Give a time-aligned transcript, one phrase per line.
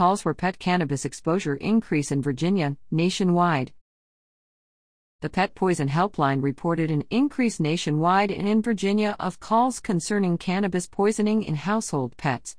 [0.00, 3.70] calls for pet cannabis exposure increase in Virginia, nationwide.
[5.20, 10.86] The Pet Poison Helpline reported an increase nationwide and in Virginia of calls concerning cannabis
[10.86, 12.56] poisoning in household pets.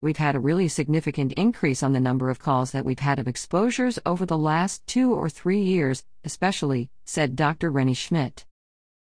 [0.00, 3.28] We've had a really significant increase on the number of calls that we've had of
[3.28, 7.70] exposures over the last two or three years, especially, said Dr.
[7.70, 8.44] Rennee Schmid.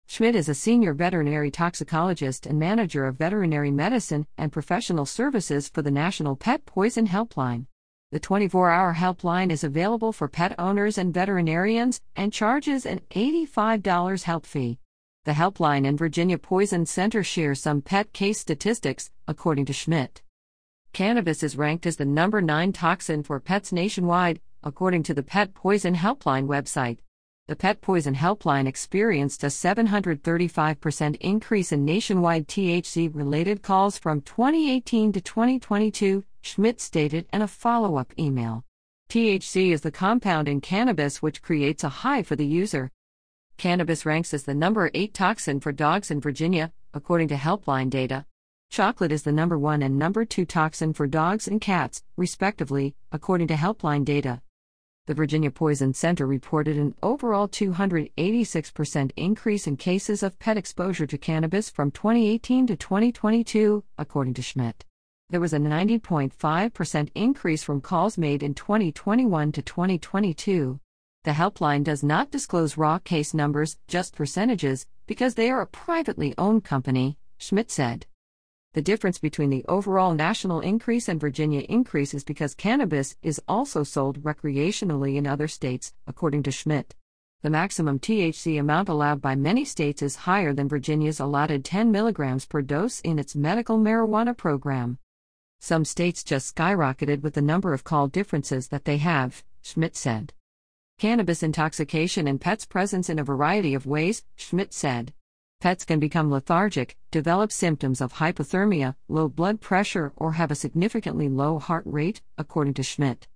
[0.08, 5.82] Schmid is a senior veterinary toxicologist and manager of veterinary medicine and professional services for
[5.82, 7.66] the National Pet Poison Helpline.
[8.12, 14.22] The 24 hour helpline is available for pet owners and veterinarians and charges an $85
[14.22, 14.78] help fee.
[15.24, 20.22] The helpline and Virginia Poison Center share some pet case statistics, according to Schmid.
[20.92, 25.52] Cannabis is ranked as the number 9 toxin for pets nationwide, according to the Pet
[25.52, 26.98] Poison Helpline website.
[27.48, 35.12] The Pet Poison Helpline experienced a 735% increase in nationwide THC related calls from 2018
[35.12, 38.64] to 2022, Schmid stated in a follow up email.
[39.08, 42.90] THC is the compound in cannabis which creates a high for the user.
[43.58, 48.26] Cannabis ranks as the number 8 toxin for dogs in Virginia, according to Helpline data.
[48.70, 53.46] Chocolate is the number 1 and number 2 toxin for dogs and cats, respectively, according
[53.46, 54.42] to Helpline data.
[55.06, 61.16] The Virginia Poison Center reported an overall 286% increase in cases of pet exposure to
[61.16, 64.84] cannabis from 2018 to 2022, according to Schmid.
[65.30, 70.80] There was a 90.5% increase from calls made in 2021 to 2022.
[71.22, 76.34] The helpline does not disclose raw case numbers, just percentages, because they are a privately
[76.36, 78.06] owned company, Schmid said.
[78.76, 83.84] The difference between the overall national increase and Virginia increase is because cannabis is also
[83.84, 86.94] sold recreationally in other states, according to Schmid.
[87.40, 92.46] The maximum THC amount allowed by many states is higher than Virginia's allotted 10 mg
[92.50, 94.98] per dose in its medical marijuana program.
[95.58, 100.34] Some states just skyrocketed with the number of call differences that they have, Schmid said.
[100.98, 105.14] Cannabis intoxication and pets presence in a variety of ways, Schmid said.
[105.60, 111.28] Pets can become lethargic, develop symptoms of hypothermia, low blood pressure, or have a significantly
[111.28, 113.26] low heart rate, according to Schmid.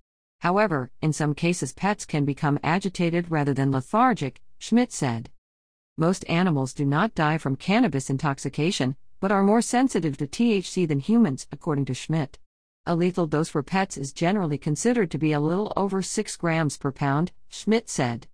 [0.41, 5.31] However, in some cases, pets can become agitated rather than lethargic, Schmid said.
[5.97, 10.99] Most animals do not die from cannabis intoxication, but are more sensitive to THC than
[10.99, 12.37] humans, according to Schmid.
[12.85, 16.77] A lethal dose for pets is generally considered to be a little over 6 grams
[16.77, 18.27] per pound, Schmid said.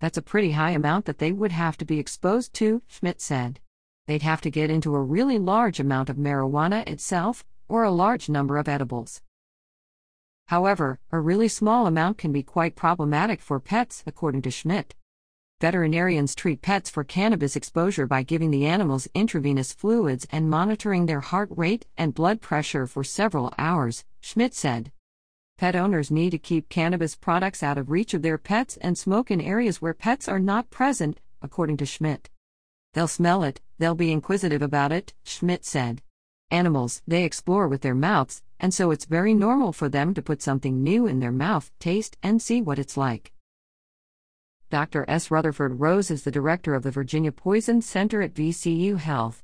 [0.00, 3.60] That's a pretty high amount that they would have to be exposed to, Schmid said.
[4.06, 8.28] They'd have to get into a really large amount of marijuana itself, or a large
[8.28, 9.22] number of edibles.
[10.46, 14.94] However, a really small amount can be quite problematic for pets, according to Schmid.
[15.60, 21.20] Veterinarians treat pets for cannabis exposure by giving the animals intravenous fluids and monitoring their
[21.20, 24.92] heart rate and blood pressure for several hours, Schmid said.
[25.58, 29.28] Pet owners need to keep cannabis products out of reach of their pets and smoke
[29.28, 32.30] in areas where pets are not present, according to Schmid.
[32.94, 36.00] They'll smell it, they'll be inquisitive about it, Schmid said.
[36.52, 40.42] Animals, they explore with their mouths, and so it's very normal for them to put
[40.42, 43.32] something new in their mouth, taste, and see what it's like.
[44.70, 45.04] Dr.
[45.08, 45.28] S.
[45.28, 49.42] Rutherford Rose is the director of the Virginia Poison Center at VCU Health.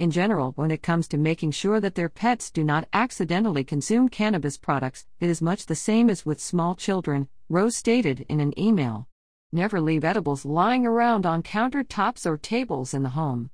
[0.00, 4.08] In general, when it comes to making sure that their pets do not accidentally consume
[4.08, 8.58] cannabis products, it is much the same as with small children, Rose stated in an
[8.58, 9.08] email.
[9.52, 13.50] Never leave edibles lying around on countertops or tables in the home.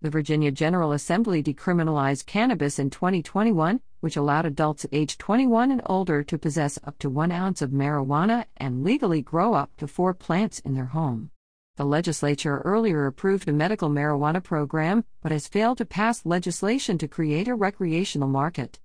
[0.00, 6.24] The Virginia General Assembly decriminalized cannabis in 2021, which allowed adults age 21 and older
[6.24, 10.58] to possess up to one ounce of marijuana and legally grow up to four plants
[10.58, 11.30] in their home.
[11.76, 17.08] The legislature earlier approved a medical marijuana program, but has failed to pass legislation to
[17.08, 18.78] create a recreational market.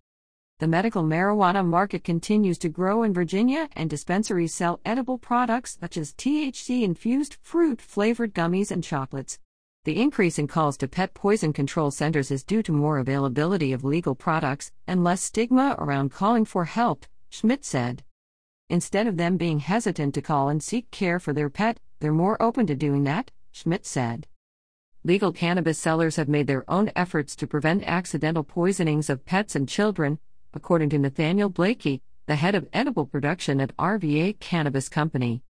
[0.59, 5.97] The medical marijuana market continues to grow in Virginia, and dispensaries sell edible products such
[5.97, 9.37] as THC infused fruit flavored gummies and chocolates.
[9.83, 13.83] The increase in calls to pet poison control centers is due to more availability of
[13.83, 18.03] legal products and less stigma around calling for help, Schmid said.
[18.69, 22.41] Instead of them being hesitant to call and seek care for their pet, they're more
[22.41, 24.27] open to doing that, Schmid said.
[25.03, 29.69] Legal cannabis sellers have made their own efforts to prevent accidental poisonings of pets and
[29.69, 30.19] children,
[30.53, 35.43] according to Nathaniel Blakey, the head of edible production at RVA Cannabis Company.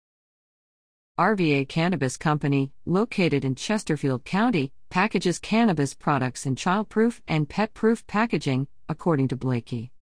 [1.17, 8.67] RVA Cannabis Company, located in Chesterfield County, packages cannabis products in childproof and pet-proof packaging,
[8.89, 9.93] according to Blakey.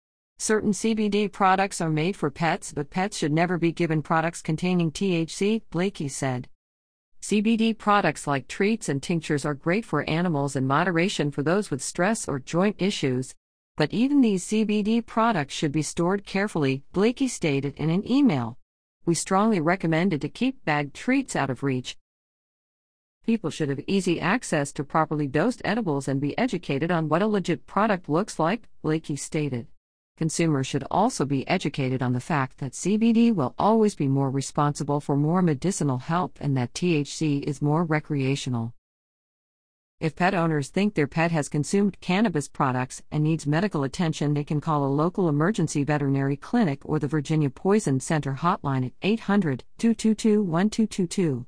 [0.44, 4.92] Certain CBD products are made for pets, but pets should never be given products containing
[4.92, 6.50] THC, Blakey said.
[7.22, 11.82] CBD products like treats and tinctures are great for animals in moderation for those with
[11.82, 13.34] stress or joint issues.
[13.78, 18.58] But even these CBD products should be stored carefully, Blakey stated in an email.
[19.06, 21.96] We strongly recommended to keep bagged treats out of reach.
[23.26, 27.28] People should have easy access to properly dosed edibles and be educated on what a
[27.28, 29.68] legit product looks like, Blakey stated.
[30.24, 35.02] Consumers should also be educated on the fact that CBD will always be more responsible
[35.02, 38.74] for more medicinal help and that THC is more recreational.
[40.00, 44.46] If pet owners think their pet has consumed cannabis products and needs medical attention, they
[44.46, 49.66] can call a local emergency veterinary clinic or the Virginia Poison Center hotline at 800
[49.78, 51.46] 222 1222.